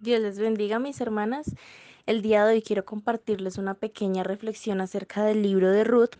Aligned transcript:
Dios 0.00 0.20
les 0.20 0.38
bendiga, 0.38 0.78
mis 0.78 1.00
hermanas. 1.00 1.56
El 2.06 2.22
día 2.22 2.44
de 2.44 2.54
hoy 2.54 2.62
quiero 2.62 2.84
compartirles 2.84 3.58
una 3.58 3.74
pequeña 3.74 4.22
reflexión 4.22 4.80
acerca 4.80 5.24
del 5.24 5.42
libro 5.42 5.72
de 5.72 5.82
Ruth. 5.82 6.12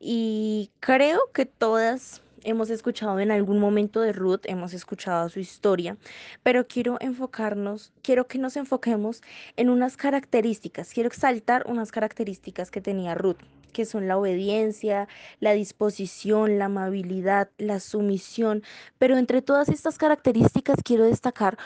Y 0.00 0.72
creo 0.80 1.20
que 1.32 1.46
todas 1.46 2.22
hemos 2.42 2.70
escuchado 2.70 3.20
en 3.20 3.30
algún 3.30 3.60
momento 3.60 4.00
de 4.00 4.12
Ruth, 4.12 4.40
hemos 4.46 4.74
escuchado 4.74 5.28
su 5.28 5.38
historia, 5.38 5.96
pero 6.42 6.66
quiero 6.66 6.96
enfocarnos, 7.00 7.92
quiero 8.02 8.26
que 8.26 8.38
nos 8.38 8.56
enfoquemos 8.56 9.22
en 9.56 9.70
unas 9.70 9.96
características, 9.96 10.92
quiero 10.92 11.06
exaltar 11.06 11.66
unas 11.68 11.92
características 11.92 12.72
que 12.72 12.80
tenía 12.80 13.14
Ruth 13.14 13.38
que 13.72 13.84
son 13.84 14.08
la 14.08 14.16
obediencia, 14.16 15.08
la 15.40 15.52
disposición, 15.52 16.58
la 16.58 16.64
amabilidad, 16.64 17.50
la 17.58 17.78
sumisión, 17.78 18.64
pero 18.98 19.18
entre 19.18 19.42
todas 19.42 19.68
estas 19.68 19.98
características 19.98 20.78
quiero 20.82 21.04
destacar 21.04 21.58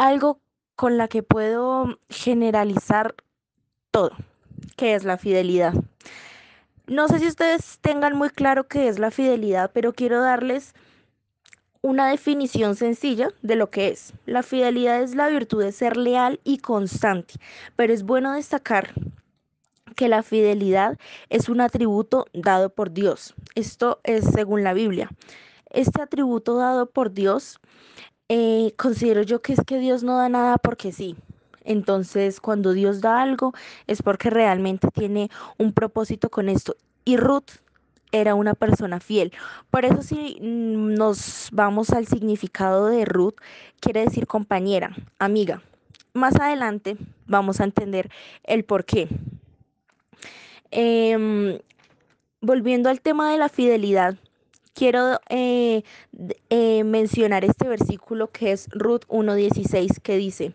algo 0.00 0.40
con 0.76 0.96
la 0.96 1.08
que 1.08 1.22
puedo 1.22 1.98
generalizar 2.08 3.14
todo, 3.90 4.12
que 4.76 4.94
es 4.94 5.04
la 5.04 5.18
fidelidad. 5.18 5.74
No 6.86 7.06
sé 7.06 7.18
si 7.18 7.26
ustedes 7.26 7.78
tengan 7.82 8.16
muy 8.16 8.30
claro 8.30 8.66
qué 8.66 8.88
es 8.88 8.98
la 8.98 9.10
fidelidad, 9.10 9.70
pero 9.74 9.92
quiero 9.92 10.22
darles 10.22 10.74
una 11.82 12.08
definición 12.08 12.76
sencilla 12.76 13.28
de 13.42 13.56
lo 13.56 13.68
que 13.70 13.88
es. 13.88 14.14
La 14.24 14.42
fidelidad 14.42 15.02
es 15.02 15.14
la 15.14 15.28
virtud 15.28 15.62
de 15.62 15.72
ser 15.72 15.98
leal 15.98 16.40
y 16.44 16.58
constante, 16.58 17.34
pero 17.76 17.92
es 17.92 18.02
bueno 18.02 18.32
destacar 18.32 18.94
que 19.96 20.08
la 20.08 20.22
fidelidad 20.22 20.98
es 21.28 21.50
un 21.50 21.60
atributo 21.60 22.24
dado 22.32 22.70
por 22.70 22.90
Dios. 22.90 23.34
Esto 23.54 24.00
es 24.02 24.24
según 24.24 24.64
la 24.64 24.72
Biblia. 24.72 25.10
Este 25.68 26.00
atributo 26.00 26.56
dado 26.56 26.86
por 26.86 27.12
Dios 27.12 27.60
eh, 28.32 28.74
considero 28.76 29.22
yo 29.22 29.42
que 29.42 29.54
es 29.54 29.60
que 29.66 29.80
Dios 29.80 30.04
no 30.04 30.16
da 30.16 30.28
nada 30.28 30.56
porque 30.56 30.92
sí. 30.92 31.16
Entonces, 31.64 32.40
cuando 32.40 32.72
Dios 32.72 33.00
da 33.00 33.20
algo 33.20 33.52
es 33.88 34.02
porque 34.02 34.30
realmente 34.30 34.86
tiene 34.94 35.30
un 35.58 35.72
propósito 35.72 36.30
con 36.30 36.48
esto. 36.48 36.76
Y 37.04 37.16
Ruth 37.16 37.50
era 38.12 38.36
una 38.36 38.54
persona 38.54 39.00
fiel. 39.00 39.32
Por 39.68 39.84
eso 39.84 40.02
si 40.02 40.38
nos 40.40 41.48
vamos 41.50 41.90
al 41.90 42.06
significado 42.06 42.86
de 42.86 43.04
Ruth, 43.04 43.34
quiere 43.80 44.04
decir 44.04 44.28
compañera, 44.28 44.94
amiga. 45.18 45.60
Más 46.12 46.36
adelante 46.36 46.96
vamos 47.26 47.60
a 47.60 47.64
entender 47.64 48.10
el 48.44 48.62
por 48.62 48.84
qué. 48.84 49.08
Em, 50.70 51.58
volviendo 52.40 52.90
al 52.90 53.00
tema 53.00 53.32
de 53.32 53.38
la 53.38 53.48
fidelidad, 53.48 54.16
quiero 54.80 55.20
eh, 55.28 55.82
eh, 56.48 56.84
mencionar 56.84 57.44
este 57.44 57.68
versículo 57.68 58.28
que 58.28 58.50
es 58.50 58.66
Ruth 58.70 59.02
1.16 59.08 60.00
que 60.00 60.16
dice, 60.16 60.54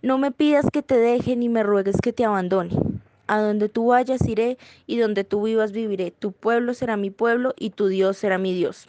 no 0.00 0.16
me 0.16 0.30
pidas 0.30 0.64
que 0.72 0.80
te 0.80 0.96
deje 0.96 1.36
ni 1.36 1.50
me 1.50 1.62
ruegues 1.62 1.96
que 2.00 2.14
te 2.14 2.24
abandone. 2.24 2.70
A 3.26 3.38
donde 3.38 3.68
tú 3.68 3.88
vayas 3.88 4.26
iré 4.26 4.56
y 4.86 4.96
donde 4.96 5.24
tú 5.24 5.42
vivas 5.42 5.72
viviré. 5.72 6.10
Tu 6.10 6.32
pueblo 6.32 6.72
será 6.72 6.96
mi 6.96 7.10
pueblo 7.10 7.52
y 7.58 7.68
tu 7.68 7.88
Dios 7.88 8.16
será 8.16 8.38
mi 8.38 8.54
Dios. 8.54 8.88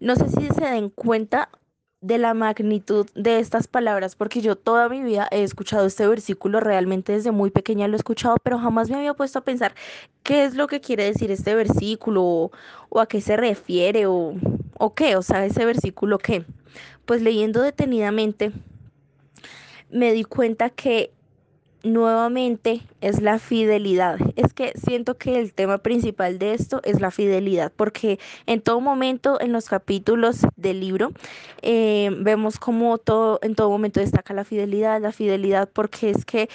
No 0.00 0.16
sé 0.16 0.28
si 0.30 0.48
se 0.48 0.64
den 0.64 0.88
cuenta 0.88 1.48
de 2.02 2.18
la 2.18 2.34
magnitud 2.34 3.06
de 3.14 3.38
estas 3.38 3.68
palabras, 3.68 4.16
porque 4.16 4.40
yo 4.40 4.56
toda 4.56 4.88
mi 4.88 5.02
vida 5.02 5.28
he 5.30 5.44
escuchado 5.44 5.86
este 5.86 6.06
versículo, 6.06 6.58
realmente 6.60 7.12
desde 7.12 7.30
muy 7.30 7.50
pequeña 7.50 7.86
lo 7.86 7.94
he 7.94 7.96
escuchado, 7.96 8.36
pero 8.42 8.58
jamás 8.58 8.90
me 8.90 8.96
había 8.96 9.14
puesto 9.14 9.38
a 9.38 9.44
pensar 9.44 9.72
qué 10.24 10.44
es 10.44 10.54
lo 10.54 10.66
que 10.66 10.80
quiere 10.80 11.04
decir 11.04 11.30
este 11.30 11.54
versículo 11.54 12.50
o, 12.90 13.00
a 13.00 13.06
qué 13.06 13.20
se 13.20 13.36
refiere 13.36 14.06
o, 14.06 14.34
o 14.78 14.94
qué, 14.94 15.16
o 15.16 15.22
sea, 15.22 15.46
ese 15.46 15.64
versículo 15.64 16.18
qué. 16.18 16.44
Pues 17.06 17.22
leyendo 17.22 17.62
detenidamente 17.62 18.52
me 19.90 20.12
di 20.12 20.24
cuenta 20.24 20.70
que 20.70 21.12
nuevamente 21.84 22.82
es 23.00 23.20
la 23.20 23.38
fidelidad. 23.38 24.18
Es 24.36 24.52
que 24.52 24.72
siento 24.74 25.16
que 25.18 25.40
el 25.40 25.52
tema 25.52 25.78
principal 25.78 26.38
de 26.38 26.54
esto 26.54 26.80
es 26.84 27.00
la 27.00 27.10
fidelidad, 27.10 27.72
porque 27.74 28.18
en 28.46 28.60
todo 28.60 28.80
momento 28.80 29.40
en 29.40 29.52
los 29.52 29.68
capítulos 29.68 30.40
del 30.56 30.80
libro 30.80 31.12
eh, 31.62 32.10
vemos 32.20 32.58
como 32.58 32.98
todo, 32.98 33.38
en 33.42 33.54
todo 33.54 33.70
momento 33.70 34.00
destaca 34.00 34.34
la 34.34 34.44
fidelidad, 34.44 35.00
la 35.00 35.12
fidelidad, 35.12 35.68
porque 35.72 36.10
es 36.10 36.24
que 36.24 36.48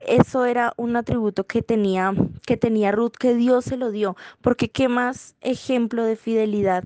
eso 0.00 0.46
era 0.46 0.74
un 0.76 0.96
atributo 0.96 1.46
que 1.46 1.62
tenía, 1.62 2.12
que 2.46 2.56
tenía 2.56 2.92
Ruth, 2.92 3.12
que 3.18 3.34
Dios 3.34 3.64
se 3.64 3.76
lo 3.76 3.90
dio, 3.90 4.16
porque 4.40 4.68
qué 4.70 4.88
más 4.88 5.36
ejemplo 5.40 6.04
de 6.04 6.16
fidelidad. 6.16 6.84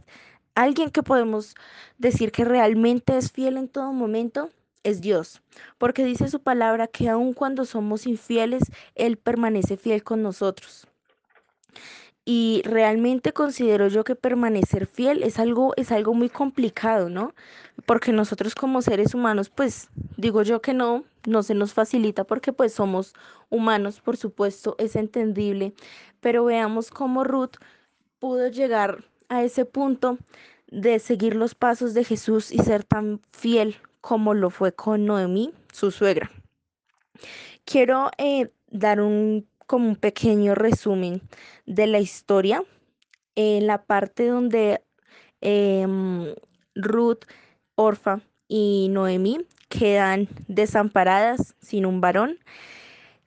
Alguien 0.54 0.90
que 0.90 1.02
podemos 1.02 1.54
decir 1.98 2.32
que 2.32 2.44
realmente 2.44 3.16
es 3.16 3.32
fiel 3.32 3.56
en 3.56 3.68
todo 3.68 3.92
momento 3.92 4.50
es 4.86 5.00
Dios, 5.00 5.42
porque 5.78 6.04
dice 6.04 6.28
su 6.28 6.41
palabra 6.41 6.86
que 6.86 7.08
aun 7.08 7.32
cuando 7.32 7.64
somos 7.64 8.06
infieles, 8.06 8.62
Él 8.94 9.16
permanece 9.16 9.76
fiel 9.76 10.04
con 10.04 10.22
nosotros. 10.22 10.86
Y 12.24 12.62
realmente 12.64 13.32
considero 13.32 13.88
yo 13.88 14.04
que 14.04 14.16
permanecer 14.16 14.86
fiel 14.86 15.22
es 15.22 15.38
algo, 15.38 15.74
es 15.76 15.92
algo 15.92 16.12
muy 16.14 16.28
complicado, 16.28 17.08
¿no? 17.08 17.34
Porque 17.84 18.12
nosotros 18.12 18.54
como 18.54 18.82
seres 18.82 19.14
humanos, 19.14 19.48
pues 19.48 19.88
digo 20.16 20.42
yo 20.42 20.60
que 20.60 20.74
no, 20.74 21.04
no 21.24 21.42
se 21.42 21.54
nos 21.54 21.72
facilita 21.72 22.24
porque 22.24 22.53
pues 22.53 22.72
somos 22.72 23.12
humanos, 23.48 24.00
por 24.00 24.16
supuesto, 24.16 24.76
es 24.78 24.97
entendible, 24.97 25.72
pero 26.20 26.44
veamos 26.44 26.91
cómo 26.91 27.22
Ruth 27.22 27.56
pudo 28.18 28.48
llegar 28.48 29.04
a 29.28 29.42
ese 29.42 29.64
punto 29.64 30.18
de 30.68 30.98
seguir 30.98 31.34
los 31.36 31.54
pasos 31.54 31.94
de 31.94 32.04
Jesús 32.04 32.53
y 32.53 32.58
ser 32.58 32.82
tan 32.82 33.20
fiel 33.30 33.76
como 34.06 34.34
lo 34.34 34.50
fue 34.50 34.72
con 34.72 35.04
Noemí, 35.04 35.52
su 35.72 35.90
suegra. 35.90 36.30
Quiero 37.64 38.12
eh, 38.18 38.52
dar 38.68 39.00
un 39.00 39.48
como 39.66 39.88
un 39.88 39.96
pequeño 39.96 40.54
resumen 40.54 41.22
de 41.66 41.88
la 41.88 41.98
historia. 41.98 42.62
En 43.34 43.66
la 43.66 43.82
parte 43.82 44.28
donde 44.28 44.80
em, 45.40 46.36
Ruth, 46.76 47.24
Orfa 47.74 48.20
y 48.46 48.86
Noemí 48.92 49.40
quedan 49.68 50.28
desamparadas 50.46 51.56
sin 51.60 51.84
un 51.84 52.00
varón, 52.00 52.38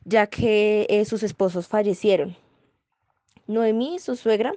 ya 0.05 0.27
que 0.27 0.87
eh, 0.89 1.03
sus 1.03 1.23
esposos 1.23 1.67
fallecieron. 1.67 2.37
Noemí, 3.47 3.99
su 3.99 4.15
suegra, 4.15 4.53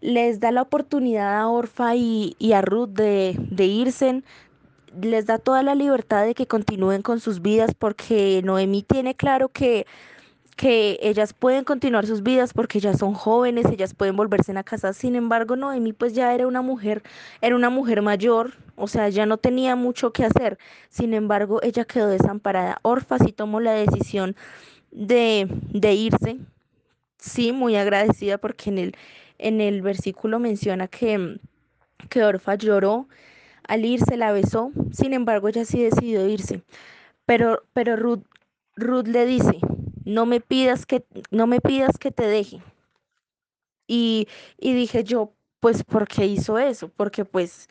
les 0.00 0.40
da 0.40 0.52
la 0.52 0.62
oportunidad 0.62 1.38
a 1.38 1.48
Orfa 1.48 1.96
y, 1.96 2.34
a 2.54 2.62
Ruth 2.62 2.90
de, 2.90 3.36
de 3.38 3.64
irse, 3.66 4.22
les 5.00 5.26
da 5.26 5.38
toda 5.38 5.62
la 5.62 5.74
libertad 5.74 6.24
de 6.24 6.34
que 6.34 6.46
continúen 6.46 7.02
con 7.02 7.20
sus 7.20 7.42
vidas 7.42 7.74
porque 7.74 8.40
Noemí 8.44 8.82
tiene 8.82 9.14
claro 9.14 9.48
que 9.48 9.86
que 10.56 10.98
ellas 11.02 11.34
pueden 11.34 11.64
continuar 11.64 12.06
sus 12.06 12.22
vidas 12.22 12.54
porque 12.54 12.80
ya 12.80 12.94
son 12.94 13.12
jóvenes, 13.12 13.66
ellas 13.66 13.94
pueden 13.94 14.16
volverse 14.16 14.56
a 14.56 14.64
casa. 14.64 14.94
Sin 14.94 15.14
embargo, 15.14 15.54
Noemí 15.54 15.92
pues 15.92 16.14
ya 16.14 16.34
era 16.34 16.46
una 16.46 16.62
mujer, 16.62 17.02
era 17.42 17.54
una 17.54 17.68
mujer 17.68 18.00
mayor, 18.00 18.54
o 18.74 18.88
sea, 18.88 19.10
ya 19.10 19.26
no 19.26 19.36
tenía 19.36 19.76
mucho 19.76 20.12
que 20.12 20.24
hacer. 20.24 20.58
Sin 20.88 21.12
embargo, 21.12 21.60
ella 21.62 21.84
quedó 21.84 22.08
desamparada. 22.08 22.78
Orfa 22.82 23.18
sí 23.18 23.32
tomó 23.32 23.60
la 23.60 23.72
decisión 23.72 24.34
de, 24.90 25.46
de 25.50 25.92
irse. 25.92 26.38
Sí, 27.18 27.52
muy 27.52 27.76
agradecida 27.76 28.38
porque 28.38 28.70
en 28.70 28.78
el, 28.78 28.96
en 29.38 29.60
el 29.60 29.82
versículo 29.82 30.38
menciona 30.38 30.88
que, 30.88 31.38
que 32.08 32.24
Orfa 32.24 32.54
lloró 32.54 33.08
al 33.68 33.84
irse 33.84 34.16
la 34.16 34.32
besó, 34.32 34.72
sin 34.92 35.12
embargo 35.12 35.48
ella 35.48 35.64
sí 35.64 35.82
decidió 35.82 36.26
irse. 36.28 36.62
Pero, 37.26 37.62
pero 37.72 37.96
Ruth, 37.96 38.24
Ruth 38.76 39.06
le 39.08 39.26
dice, 39.26 39.58
no 40.04 40.26
me 40.26 40.40
pidas 40.40 40.86
que, 40.86 41.04
no 41.30 41.46
me 41.46 41.60
pidas 41.60 41.98
que 41.98 42.10
te 42.12 42.26
deje. 42.26 42.60
Y, 43.88 44.28
y 44.58 44.74
dije 44.74 45.04
yo, 45.04 45.32
pues, 45.60 45.84
¿por 45.84 46.08
qué 46.08 46.26
hizo 46.26 46.58
eso? 46.58 46.88
Porque 46.88 47.24
pues, 47.24 47.68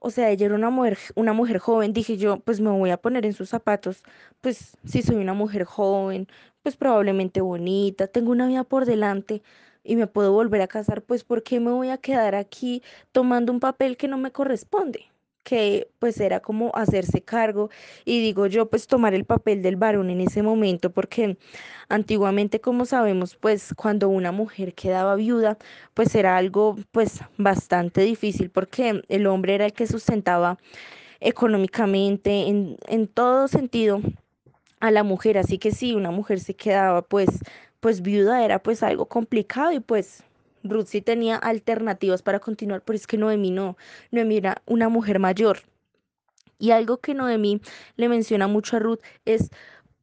o 0.00 0.10
sea, 0.10 0.30
ella 0.30 0.46
era 0.46 0.54
una 0.56 0.70
mujer, 0.70 0.98
una 1.16 1.32
mujer 1.32 1.58
joven, 1.58 1.92
dije 1.92 2.16
yo, 2.16 2.38
pues 2.40 2.60
me 2.60 2.70
voy 2.70 2.90
a 2.90 2.96
poner 2.98 3.26
en 3.26 3.34
sus 3.34 3.50
zapatos, 3.50 4.02
pues 4.40 4.76
si 4.84 5.02
soy 5.02 5.16
una 5.16 5.34
mujer 5.34 5.64
joven, 5.64 6.28
pues 6.62 6.76
probablemente 6.76 7.40
bonita, 7.40 8.06
tengo 8.08 8.32
una 8.32 8.48
vida 8.48 8.64
por 8.64 8.86
delante 8.86 9.42
y 9.84 9.96
me 9.96 10.06
puedo 10.08 10.32
volver 10.32 10.62
a 10.62 10.68
casar, 10.68 11.02
pues 11.02 11.24
¿por 11.24 11.42
qué 11.42 11.60
me 11.60 11.70
voy 11.72 11.90
a 11.90 11.98
quedar 11.98 12.34
aquí 12.34 12.82
tomando 13.12 13.52
un 13.52 13.60
papel 13.60 13.96
que 13.96 14.08
no 14.08 14.18
me 14.18 14.32
corresponde? 14.32 15.11
Que 15.42 15.88
pues 15.98 16.20
era 16.20 16.40
como 16.40 16.70
hacerse 16.74 17.22
cargo 17.22 17.70
y 18.04 18.20
digo 18.20 18.46
yo 18.46 18.70
pues 18.70 18.86
tomar 18.86 19.14
el 19.14 19.24
papel 19.24 19.62
del 19.62 19.76
varón 19.76 20.10
en 20.10 20.20
ese 20.20 20.42
momento 20.42 20.90
porque 20.92 21.36
antiguamente 21.88 22.60
como 22.60 22.84
sabemos 22.84 23.36
pues 23.36 23.74
cuando 23.76 24.08
una 24.08 24.32
mujer 24.32 24.74
quedaba 24.74 25.16
viuda 25.16 25.58
pues 25.94 26.14
era 26.14 26.36
algo 26.36 26.76
pues 26.92 27.20
bastante 27.38 28.02
difícil 28.02 28.50
porque 28.50 29.02
el 29.08 29.26
hombre 29.26 29.54
era 29.54 29.66
el 29.66 29.72
que 29.72 29.86
sustentaba 29.86 30.58
económicamente 31.20 32.48
en, 32.48 32.76
en 32.88 33.06
todo 33.06 33.48
sentido 33.48 34.00
a 34.80 34.90
la 34.90 35.04
mujer. 35.04 35.38
Así 35.38 35.58
que 35.58 35.70
si 35.70 35.94
una 35.94 36.10
mujer 36.10 36.40
se 36.40 36.54
quedaba 36.54 37.02
pues 37.02 37.28
pues 37.80 38.02
viuda 38.02 38.44
era 38.44 38.62
pues 38.62 38.82
algo 38.82 39.06
complicado 39.06 39.72
y 39.72 39.80
pues 39.80 40.22
Ruth 40.64 40.86
sí 40.86 41.02
tenía 41.02 41.36
alternativas 41.36 42.22
para 42.22 42.40
continuar, 42.40 42.82
pero 42.82 42.96
es 42.96 43.06
que 43.06 43.18
Noemí 43.18 43.50
no. 43.50 43.76
Noemí 44.10 44.36
era 44.38 44.62
una 44.66 44.88
mujer 44.88 45.18
mayor. 45.18 45.60
Y 46.58 46.70
algo 46.70 46.98
que 46.98 47.14
Noemí 47.14 47.60
le 47.96 48.08
menciona 48.08 48.46
mucho 48.46 48.76
a 48.76 48.78
Ruth 48.78 49.00
es, 49.24 49.50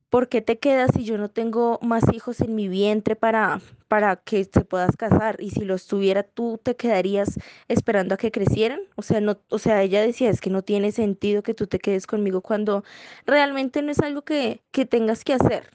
¿por 0.09 0.27
qué 0.27 0.41
te 0.41 0.59
quedas 0.59 0.91
si 0.93 1.05
yo 1.05 1.17
no 1.17 1.29
tengo 1.29 1.79
más 1.81 2.03
hijos 2.13 2.41
en 2.41 2.55
mi 2.55 2.67
vientre 2.67 3.15
para, 3.15 3.61
para 3.87 4.17
que 4.17 4.43
te 4.45 4.65
puedas 4.65 4.97
casar? 4.97 5.37
Y 5.39 5.51
si 5.51 5.63
los 5.63 5.87
tuviera, 5.87 6.23
tú 6.23 6.59
te 6.61 6.75
quedarías 6.75 7.39
esperando 7.67 8.15
a 8.15 8.17
que 8.17 8.31
crecieran. 8.31 8.81
O 8.95 9.03
sea, 9.03 9.21
no, 9.21 9.39
o 9.49 9.59
sea, 9.59 9.81
ella 9.83 10.01
decía, 10.01 10.29
es 10.29 10.41
que 10.41 10.49
no 10.49 10.61
tiene 10.61 10.91
sentido 10.91 11.43
que 11.43 11.53
tú 11.53 11.67
te 11.67 11.79
quedes 11.79 12.07
conmigo 12.07 12.41
cuando 12.41 12.83
realmente 13.25 13.81
no 13.81 13.91
es 13.91 13.99
algo 13.99 14.23
que, 14.23 14.61
que 14.71 14.85
tengas 14.85 15.23
que 15.23 15.33
hacer. 15.33 15.71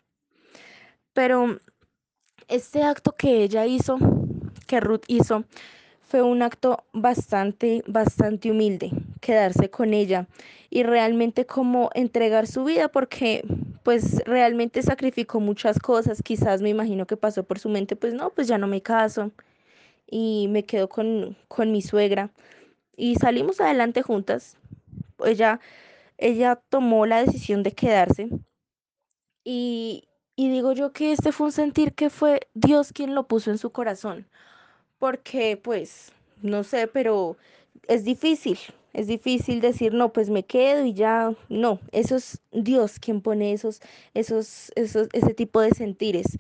Pero 1.15 1.61
este 2.49 2.83
acto 2.83 3.13
que 3.17 3.43
ella 3.43 3.67
hizo, 3.67 3.99
que 4.75 4.81
Ruth 4.81 5.05
hizo, 5.07 5.45
fue 6.01 6.23
un 6.23 6.43
acto 6.43 6.83
bastante, 6.93 7.85
bastante 7.87 8.51
humilde, 8.51 8.91
quedarse 9.21 9.71
con 9.71 9.95
ella 9.95 10.27
y 10.69 10.83
realmente 10.83 11.47
como 11.47 11.91
entregar 11.95 12.49
su 12.49 12.65
vida 12.65 12.89
porque 12.89 13.45
pues 13.85 14.21
realmente 14.25 14.83
sacrificó 14.83 15.39
muchas 15.39 15.79
cosas, 15.79 16.23
quizás 16.23 16.61
me 16.61 16.71
imagino 16.71 17.07
que 17.07 17.17
pasó 17.17 17.45
por 17.45 17.61
su 17.61 17.69
mente, 17.69 17.95
pues 17.95 18.15
no, 18.15 18.31
pues 18.31 18.49
ya 18.49 18.59
no 18.59 18.67
me 18.67 18.83
caso 18.83 19.31
y 20.11 20.49
me 20.49 20.65
quedo 20.65 20.89
con, 20.89 21.37
con 21.47 21.71
mi 21.71 21.81
suegra 21.81 22.33
y 22.97 23.15
salimos 23.15 23.61
adelante 23.61 24.03
juntas. 24.03 24.57
Ella, 25.25 25.61
ella 26.19 26.61
tomó 26.69 27.07
la 27.07 27.23
decisión 27.25 27.63
de 27.63 27.73
quedarse. 27.73 28.29
Y, 29.45 30.09
y 30.35 30.49
digo 30.49 30.73
yo 30.73 30.93
que 30.93 31.13
este 31.13 31.31
fue 31.31 31.47
un 31.47 31.53
sentir 31.53 31.95
que 31.95 32.11
fue 32.11 32.41
Dios 32.55 32.93
quien 32.93 33.15
lo 33.15 33.29
puso 33.29 33.53
en 33.53 33.59
su 33.59 33.71
corazón, 33.71 34.27
porque 35.05 35.61
pues, 35.63 36.13
no 36.41 36.65
sé, 36.65 36.87
pero 36.87 37.37
es 37.89 38.05
difícil, 38.05 38.59
es 38.95 39.07
difícil 39.07 39.61
decir, 39.61 39.93
no, 39.93 40.15
pues 40.15 40.31
me 40.31 40.45
quedo 40.45 40.87
y 40.87 40.95
ya, 40.95 41.35
no, 41.51 41.79
eso 41.93 42.17
es 42.17 42.41
Dios 42.53 42.99
quien 42.99 43.21
pone 43.21 43.53
esos, 43.53 43.83
esos, 44.15 44.73
esos, 44.77 45.09
ese 45.13 45.35
tipo 45.35 45.61
de 45.61 45.73
sentires. 45.73 46.39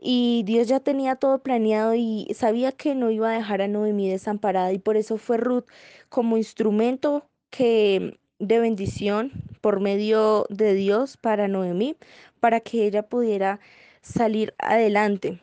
Y 0.00 0.44
Dios 0.46 0.66
ya 0.66 0.80
tenía 0.80 1.16
todo 1.16 1.40
planeado 1.40 1.94
y 1.94 2.26
sabía 2.34 2.72
que 2.72 2.94
no 2.94 3.10
iba 3.10 3.28
a 3.28 3.34
dejar 3.34 3.60
a 3.60 3.68
Noemí 3.68 4.08
desamparada 4.08 4.72
y 4.72 4.78
por 4.78 4.96
eso 4.96 5.18
fue 5.18 5.36
Ruth 5.36 5.66
como 6.08 6.38
instrumento 6.38 7.28
que 7.50 8.18
de 8.38 8.60
bendición 8.60 9.30
por 9.60 9.80
medio 9.80 10.46
de 10.48 10.72
Dios 10.72 11.18
para 11.18 11.48
Noemí, 11.48 11.98
para 12.40 12.60
que 12.60 12.86
ella 12.86 13.02
pudiera 13.02 13.60
salir 14.00 14.54
adelante. 14.56 15.42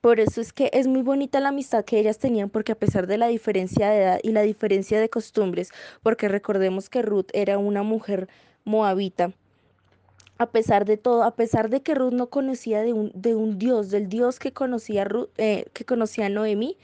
Por 0.00 0.20
eso 0.20 0.40
es 0.40 0.52
que 0.52 0.70
es 0.72 0.86
muy 0.86 1.02
bonita 1.02 1.40
la 1.40 1.48
amistad 1.48 1.84
que 1.84 1.98
ellas 1.98 2.18
tenían, 2.18 2.48
porque 2.48 2.72
a 2.72 2.78
pesar 2.78 3.08
de 3.08 3.18
la 3.18 3.26
diferencia 3.26 3.90
de 3.90 4.02
edad 4.02 4.20
y 4.22 4.30
la 4.30 4.42
diferencia 4.42 5.00
de 5.00 5.10
costumbres, 5.10 5.72
porque 6.02 6.28
recordemos 6.28 6.88
que 6.88 7.02
Ruth 7.02 7.26
era 7.32 7.58
una 7.58 7.82
mujer 7.82 8.28
moabita, 8.64 9.32
a 10.38 10.46
pesar 10.46 10.84
de 10.84 10.96
todo, 10.96 11.24
a 11.24 11.34
pesar 11.34 11.68
de 11.68 11.82
que 11.82 11.94
Ruth 11.94 12.12
no 12.12 12.30
conocía 12.30 12.82
de 12.82 12.92
un, 12.92 13.10
de 13.14 13.34
un 13.34 13.58
Dios, 13.58 13.90
del 13.90 14.08
Dios 14.08 14.38
que 14.38 14.52
conocía, 14.52 15.04
Ruth, 15.04 15.28
eh, 15.36 15.66
que 15.74 15.84
conocía 15.84 16.26
a 16.26 16.28
Noemí, 16.30 16.78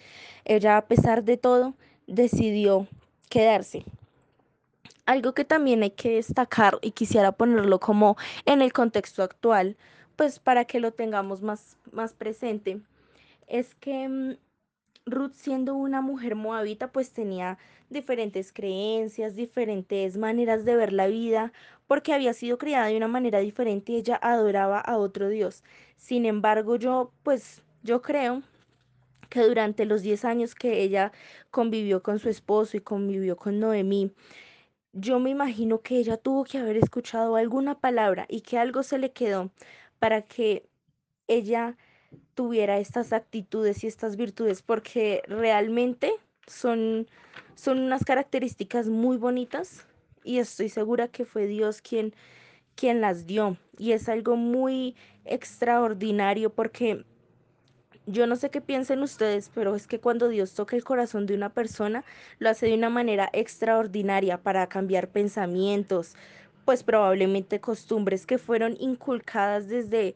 ella 0.44 0.76
a 0.76 0.86
pesar 0.86 1.22
de 1.24 1.36
todo 1.36 1.74
decidió 2.08 2.88
quedarse. 3.30 3.84
Algo 5.06 5.32
que 5.32 5.44
también 5.44 5.84
hay 5.84 5.90
que 5.90 6.16
destacar 6.16 6.78
y 6.82 6.90
quisiera 6.90 7.32
ponerlo 7.32 7.78
como 7.78 8.16
en 8.44 8.62
el 8.62 8.72
contexto 8.72 9.22
actual, 9.22 9.76
pues 10.16 10.40
para 10.40 10.64
que 10.64 10.80
lo 10.80 10.90
tengamos 10.92 11.40
más, 11.40 11.78
más 11.92 12.12
presente, 12.12 12.80
es 13.46 13.74
que 13.74 14.08
mm, 14.08 14.36
Ruth 15.06 15.32
siendo 15.34 15.74
una 15.76 16.00
mujer 16.00 16.34
moabita 16.34 16.90
pues 16.92 17.12
tenía 17.12 17.58
diferentes 17.90 18.52
creencias, 18.52 19.36
diferentes 19.36 20.16
maneras 20.18 20.64
de 20.64 20.76
ver 20.76 20.92
la 20.92 21.06
vida, 21.06 21.52
porque 21.86 22.12
había 22.12 22.32
sido 22.32 22.58
criada 22.58 22.86
de 22.86 22.96
una 22.96 23.08
manera 23.08 23.38
diferente 23.38 23.92
y 23.92 23.96
ella 23.96 24.18
adoraba 24.20 24.80
a 24.80 24.96
otro 24.98 25.28
Dios. 25.28 25.62
Sin 25.96 26.26
embargo, 26.26 26.76
yo 26.76 27.12
pues 27.22 27.62
yo 27.82 28.02
creo 28.02 28.42
que 29.28 29.42
durante 29.42 29.84
los 29.84 30.02
10 30.02 30.24
años 30.24 30.54
que 30.54 30.82
ella 30.82 31.12
convivió 31.50 32.02
con 32.02 32.18
su 32.18 32.28
esposo 32.28 32.76
y 32.76 32.80
convivió 32.80 33.36
con 33.36 33.60
Noemí, 33.60 34.12
yo 34.92 35.20
me 35.20 35.30
imagino 35.30 35.82
que 35.82 35.98
ella 35.98 36.16
tuvo 36.16 36.44
que 36.44 36.58
haber 36.58 36.76
escuchado 36.78 37.36
alguna 37.36 37.78
palabra 37.80 38.26
y 38.28 38.40
que 38.40 38.58
algo 38.58 38.82
se 38.82 38.98
le 38.98 39.12
quedó 39.12 39.50
para 39.98 40.22
que 40.22 40.68
ella 41.28 41.76
tuviera 42.34 42.78
estas 42.78 43.12
actitudes 43.12 43.84
y 43.84 43.86
estas 43.86 44.16
virtudes, 44.16 44.62
porque 44.62 45.22
realmente 45.26 46.12
son, 46.46 47.06
son 47.54 47.80
unas 47.80 48.04
características 48.04 48.88
muy 48.88 49.16
bonitas 49.16 49.86
y 50.24 50.38
estoy 50.38 50.68
segura 50.68 51.08
que 51.08 51.24
fue 51.24 51.46
Dios 51.46 51.80
quien, 51.80 52.14
quien 52.74 53.00
las 53.00 53.26
dio. 53.26 53.56
Y 53.78 53.92
es 53.92 54.08
algo 54.08 54.36
muy 54.36 54.96
extraordinario 55.24 56.50
porque 56.50 57.04
yo 58.06 58.26
no 58.26 58.36
sé 58.36 58.50
qué 58.50 58.60
piensen 58.60 59.02
ustedes, 59.02 59.50
pero 59.52 59.74
es 59.74 59.86
que 59.86 59.98
cuando 59.98 60.28
Dios 60.28 60.54
toca 60.54 60.76
el 60.76 60.84
corazón 60.84 61.26
de 61.26 61.34
una 61.34 61.50
persona, 61.50 62.04
lo 62.38 62.48
hace 62.48 62.66
de 62.66 62.74
una 62.74 62.88
manera 62.88 63.28
extraordinaria 63.32 64.38
para 64.38 64.68
cambiar 64.68 65.08
pensamientos, 65.08 66.14
pues 66.64 66.82
probablemente 66.82 67.60
costumbres 67.60 68.26
que 68.26 68.38
fueron 68.38 68.76
inculcadas 68.78 69.68
desde, 69.68 70.14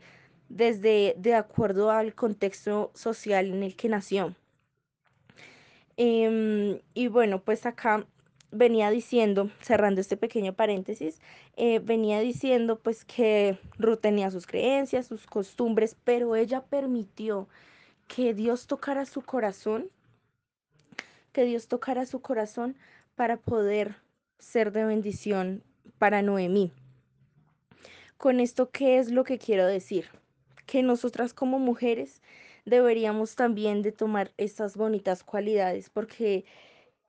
desde 0.50 1.14
de 1.16 1.34
acuerdo 1.34 1.90
al 1.90 2.14
contexto 2.14 2.90
social 2.94 3.46
en 3.46 3.62
el 3.62 3.76
que 3.76 3.88
nació. 3.88 4.34
Em, 5.96 6.80
y 6.92 7.06
bueno, 7.08 7.40
pues 7.42 7.64
acá 7.66 8.06
venía 8.50 8.90
diciendo, 8.90 9.50
cerrando 9.60 10.00
este 10.00 10.16
pequeño 10.16 10.52
paréntesis, 10.54 11.20
eh, 11.56 11.78
venía 11.78 12.20
diciendo 12.20 12.80
pues 12.80 13.04
que 13.04 13.58
Ruth 13.78 14.00
tenía 14.00 14.30
sus 14.30 14.46
creencias, 14.46 15.06
sus 15.06 15.26
costumbres, 15.26 15.96
pero 16.04 16.34
ella 16.34 16.62
permitió 16.62 17.48
que 18.08 18.34
Dios 18.34 18.66
tocara 18.66 19.06
su 19.06 19.22
corazón, 19.22 19.88
que 21.32 21.44
Dios 21.44 21.68
tocara 21.68 22.06
su 22.06 22.20
corazón 22.20 22.76
para 23.14 23.36
poder 23.36 23.94
ser 24.40 24.72
de 24.72 24.84
bendición 24.84 25.62
para 25.98 26.22
Noemí. 26.22 26.72
Con 28.16 28.40
esto, 28.40 28.70
¿qué 28.70 28.98
es 28.98 29.10
lo 29.12 29.22
que 29.22 29.38
quiero 29.38 29.66
decir? 29.66 30.19
Que 30.70 30.82
nosotras 30.82 31.34
como 31.34 31.58
mujeres 31.58 32.22
deberíamos 32.64 33.34
también 33.34 33.82
de 33.82 33.92
tomar 33.92 34.30
estas 34.36 34.76
bonitas 34.76 35.24
cualidades 35.24 35.90
porque 35.90 36.44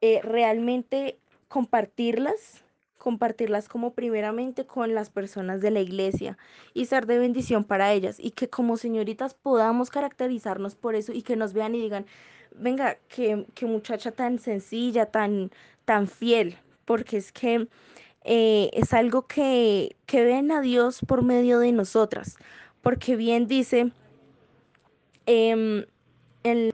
eh, 0.01 0.19
realmente 0.23 1.19
compartirlas 1.47 2.63
compartirlas 3.01 3.67
como 3.67 3.93
primeramente 3.93 4.67
con 4.67 4.93
las 4.93 5.09
personas 5.09 5.59
de 5.59 5.71
la 5.71 5.79
iglesia 5.79 6.37
y 6.75 6.85
ser 6.85 7.07
de 7.07 7.17
bendición 7.17 7.63
para 7.63 7.91
ellas 7.93 8.17
y 8.19 8.29
que 8.29 8.47
como 8.47 8.77
señoritas 8.77 9.33
podamos 9.33 9.89
caracterizarnos 9.89 10.75
por 10.75 10.93
eso 10.93 11.11
y 11.11 11.23
que 11.23 11.35
nos 11.35 11.53
vean 11.53 11.73
y 11.73 11.81
digan, 11.81 12.05
venga, 12.55 12.97
qué, 13.07 13.47
muchacha 13.63 14.11
tan 14.11 14.37
sencilla, 14.37 15.07
tan, 15.07 15.49
tan 15.83 16.07
fiel, 16.07 16.57
porque 16.85 17.17
es 17.17 17.31
que 17.31 17.67
eh, 18.23 18.69
es 18.73 18.93
algo 18.93 19.25
que, 19.25 19.95
que 20.05 20.23
ven 20.23 20.51
a 20.51 20.61
Dios 20.61 20.99
por 21.07 21.23
medio 21.23 21.57
de 21.57 21.71
nosotras, 21.71 22.37
porque 22.81 23.15
bien 23.15 23.47
dice 23.47 23.91
eh, 25.25 25.85
en 26.43 26.71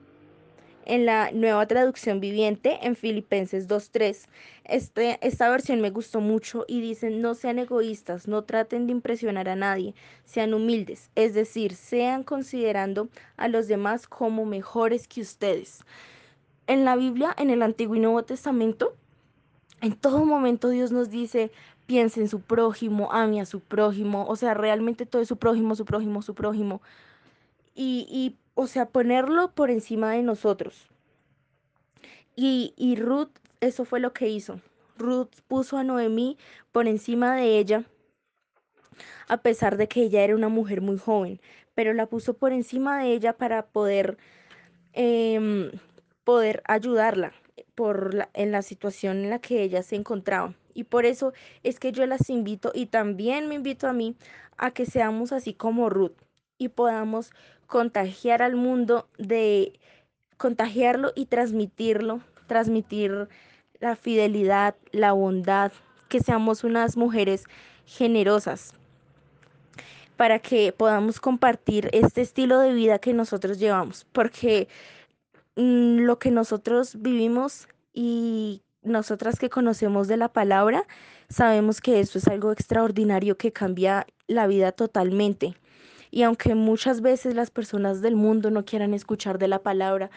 en 0.88 1.06
la 1.06 1.32
nueva 1.34 1.68
traducción 1.68 2.22
viviente 2.22 2.80
en 2.82 2.96
Filipenses 2.96 3.68
2.3. 3.68 4.26
Este, 4.64 5.20
esta 5.22 5.50
versión 5.50 5.82
me 5.82 5.90
gustó 5.90 6.22
mucho 6.22 6.64
y 6.66 6.80
dicen, 6.80 7.22
no 7.22 7.36
sean 7.36 7.60
egoístas, 7.60 8.26
no 8.26 8.46
traten 8.46 8.88
de 8.88 8.94
impresionar 8.94 9.50
a 9.50 9.58
nadie, 9.58 9.96
sean 10.24 10.54
humildes, 10.54 11.12
es 11.16 11.34
decir, 11.34 11.76
sean 11.76 12.24
considerando 12.24 13.10
a 13.36 13.50
los 13.50 13.68
demás 13.68 14.08
como 14.08 14.46
mejores 14.46 15.10
que 15.10 15.20
ustedes. 15.20 15.84
En 16.68 16.86
la 16.86 16.96
Biblia, 16.96 17.36
en 17.38 17.50
el 17.50 17.64
Antiguo 17.64 17.98
y 17.98 18.00
Nuevo 18.00 18.24
Testamento, 18.24 18.96
en 19.82 19.94
todo 19.94 20.24
momento 20.24 20.70
Dios 20.70 20.94
nos 20.94 21.10
dice, 21.10 21.52
piense 21.88 22.20
en 22.20 22.28
su 22.28 22.42
prójimo, 22.42 23.12
ame 23.12 23.42
a 23.42 23.46
su 23.46 23.62
prójimo, 23.62 24.26
o 24.28 24.36
sea, 24.36 24.54
realmente 24.54 25.06
todo 25.06 25.22
es 25.22 25.30
su 25.30 25.38
prójimo, 25.38 25.76
su 25.76 25.86
prójimo, 25.86 26.22
su 26.22 26.36
prójimo. 26.36 26.82
Y, 27.74 28.08
y 28.10 28.38
o 28.54 28.68
sea, 28.68 28.88
ponerlo 28.88 29.52
por 29.52 29.72
encima 29.72 30.12
de 30.12 30.22
nosotros. 30.22 30.88
Y, 32.36 32.74
y 32.78 32.98
Ruth, 32.98 33.32
eso 33.62 33.86
fue 33.86 34.00
lo 34.00 34.14
que 34.14 34.30
hizo. 34.30 34.60
Ruth 34.98 35.30
puso 35.48 35.78
a 35.78 35.84
Noemí 35.84 36.38
por 36.72 36.88
encima 36.88 37.36
de 37.36 37.58
ella, 37.58 37.86
a 39.28 39.38
pesar 39.38 39.78
de 39.78 39.88
que 39.88 40.02
ella 40.02 40.24
era 40.24 40.36
una 40.36 40.50
mujer 40.50 40.82
muy 40.82 40.98
joven, 40.98 41.40
pero 41.74 41.94
la 41.94 42.08
puso 42.08 42.34
por 42.34 42.52
encima 42.52 43.00
de 43.00 43.14
ella 43.14 43.34
para 43.34 43.68
poder, 43.68 44.18
eh, 44.94 45.72
poder 46.24 46.62
ayudarla 46.66 47.32
por 47.76 48.14
la, 48.14 48.30
en 48.34 48.52
la 48.52 48.62
situación 48.62 49.18
en 49.18 49.30
la 49.30 49.40
que 49.40 49.62
ella 49.62 49.84
se 49.84 49.96
encontraba. 49.96 50.54
Y 50.78 50.84
por 50.84 51.08
eso 51.08 51.34
es 51.64 51.80
que 51.80 51.92
yo 51.92 52.06
las 52.06 52.30
invito 52.30 52.72
y 52.72 52.86
también 52.86 53.50
me 53.50 53.56
invito 53.56 53.88
a 53.88 53.94
mí 53.94 54.16
a 54.58 54.70
que 54.70 54.86
seamos 54.86 55.32
así 55.32 55.56
como 55.56 55.90
Ruth 55.90 56.14
y 56.60 56.70
podamos 56.70 57.32
contagiar 57.66 58.44
al 58.44 58.56
mundo 58.56 59.08
de 59.18 59.80
contagiarlo 60.38 61.14
y 61.16 61.26
transmitirlo, 61.26 62.22
transmitir 62.46 63.28
la 63.80 63.96
fidelidad, 63.96 64.76
la 64.92 65.14
bondad, 65.14 65.72
que 66.10 66.20
seamos 66.20 66.64
unas 66.64 66.96
mujeres 66.96 67.46
generosas, 67.88 68.76
para 70.16 70.38
que 70.38 70.74
podamos 70.74 71.20
compartir 71.20 71.90
este 71.92 72.22
estilo 72.22 72.60
de 72.60 72.74
vida 72.74 73.00
que 73.00 73.16
nosotros 73.16 73.58
llevamos, 73.58 74.06
porque 74.12 74.68
mm, 75.56 76.02
lo 76.02 76.20
que 76.20 76.30
nosotros 76.30 77.02
vivimos 77.02 77.68
y 77.94 78.62
nosotras 78.84 79.40
que 79.40 79.50
conocemos 79.50 80.08
de 80.08 80.18
la 80.18 80.30
palabra, 80.30 80.86
sabemos 81.30 81.82
que 81.82 82.00
eso 82.00 82.18
es 82.18 82.28
algo 82.28 82.52
extraordinario 82.52 83.38
que 83.38 83.52
cambia 83.52 84.08
la 84.28 84.48
vida 84.48 84.72
totalmente. 84.72 85.56
Y 86.12 86.24
aunque 86.24 86.56
muchas 86.56 87.02
veces 87.02 87.36
las 87.36 87.52
personas 87.52 88.02
del 88.02 88.16
mundo 88.16 88.50
no 88.50 88.66
quieran 88.66 88.94
escuchar 88.94 89.38
de 89.40 89.48
la 89.48 89.60
palabra, 89.60 90.10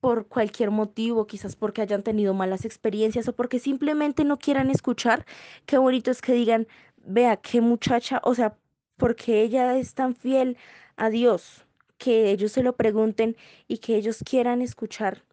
por 0.00 0.28
cualquier 0.28 0.70
motivo, 0.70 1.26
quizás 1.26 1.56
porque 1.56 1.82
hayan 1.82 2.02
tenido 2.02 2.34
malas 2.34 2.64
experiencias 2.64 3.28
o 3.28 3.34
porque 3.34 3.58
simplemente 3.58 4.24
no 4.24 4.38
quieran 4.38 4.70
escuchar, 4.70 5.26
qué 5.66 5.78
bonito 5.78 6.10
es 6.10 6.22
que 6.22 6.32
digan, 6.32 6.66
vea, 6.98 7.36
qué 7.38 7.60
muchacha, 7.60 8.20
o 8.22 8.34
sea, 8.34 8.56
porque 8.96 9.42
ella 9.42 9.76
es 9.76 9.94
tan 9.94 10.14
fiel 10.14 10.56
a 10.96 11.10
Dios, 11.10 11.66
que 11.98 12.30
ellos 12.30 12.52
se 12.52 12.62
lo 12.62 12.76
pregunten 12.76 13.36
y 13.68 13.78
que 13.78 13.96
ellos 13.96 14.22
quieran 14.24 14.62
escuchar 14.62 15.24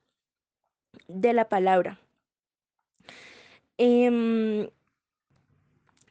de 1.08 1.34
la 1.34 1.50
palabra. 1.50 2.00
Em, 3.86 4.70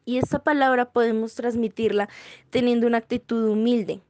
y 0.04 0.18
esta 0.18 0.40
palabra 0.40 0.92
podemos 0.92 1.34
transmitirla 1.34 2.10
teniendo 2.50 2.86
una 2.86 2.98
actitud 2.98 3.48
humilde 3.48 4.02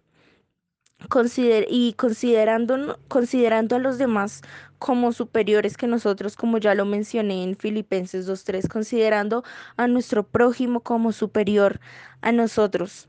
y 1.69 1.93
considerando, 1.93 2.99
considerando 3.07 3.77
a 3.77 3.79
los 3.79 3.99
demás 3.99 4.43
como 4.81 5.13
superiores 5.13 5.77
que 5.77 5.87
nosotros, 5.87 6.35
como 6.35 6.59
ya 6.59 6.75
lo 6.75 6.87
mencioné 6.87 7.45
en 7.45 7.57
Filipenses 7.57 8.29
2.3, 8.29 8.67
considerando 8.67 9.45
a 9.77 9.87
nuestro 9.87 10.25
prójimo 10.25 10.81
como 10.81 11.13
superior 11.13 11.79
a 12.21 12.33
nosotros. 12.33 13.07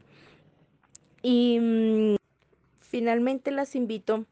Y 1.24 1.58
mm, 1.60 2.16
finalmente 2.80 3.50
las 3.50 3.74
invito 3.74 4.28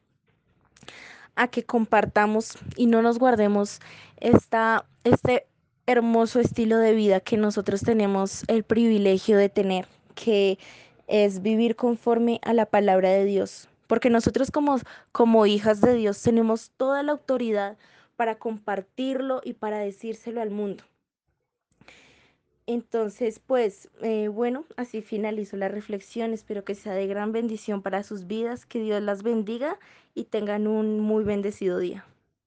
a 1.33 1.47
que 1.47 1.63
compartamos 1.63 2.59
y 2.75 2.85
no 2.85 3.01
nos 3.01 3.17
guardemos 3.17 3.79
esta, 4.17 4.85
este 5.03 5.47
hermoso 5.87 6.39
estilo 6.39 6.77
de 6.77 6.93
vida 6.93 7.19
que 7.19 7.37
nosotros 7.37 7.81
tenemos 7.81 8.43
el 8.47 8.63
privilegio 8.63 9.37
de 9.37 9.49
tener, 9.49 9.87
que 10.15 10.57
es 11.07 11.41
vivir 11.41 11.75
conforme 11.75 12.39
a 12.43 12.53
la 12.53 12.65
palabra 12.65 13.09
de 13.09 13.25
Dios. 13.25 13.67
Porque 13.87 14.09
nosotros 14.09 14.51
como, 14.51 14.79
como 15.11 15.45
hijas 15.45 15.81
de 15.81 15.93
Dios 15.95 16.21
tenemos 16.21 16.71
toda 16.77 17.03
la 17.03 17.11
autoridad 17.11 17.77
para 18.15 18.35
compartirlo 18.35 19.41
y 19.43 19.53
para 19.53 19.79
decírselo 19.79 20.41
al 20.41 20.51
mundo. 20.51 20.83
Entonces, 22.67 23.39
pues 23.39 23.89
eh, 24.01 24.29
bueno, 24.29 24.65
así 24.77 25.01
finalizo 25.01 25.57
la 25.57 25.67
reflexión. 25.67 26.31
Espero 26.31 26.63
que 26.63 26.75
sea 26.75 26.93
de 26.93 27.07
gran 27.07 27.31
bendición 27.31 27.81
para 27.81 28.03
sus 28.03 28.27
vidas, 28.27 28.65
que 28.65 28.79
Dios 28.79 29.01
las 29.01 29.23
bendiga 29.23 29.77
y 30.13 30.25
tengan 30.25 30.67
un 30.67 30.99
muy 30.99 31.23
bendecido 31.23 31.79
día. 31.79 32.05